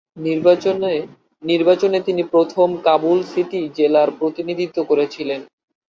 নির্বাচনে 1.43 1.99
তিনি 2.07 2.23
প্রথম 2.33 2.67
কাবুল 2.85 3.19
সিটি 3.31 3.59
জেলার 3.77 4.09
প্রতিনিধিত্ব 4.19 4.77
করেছিলেন। 4.83 5.41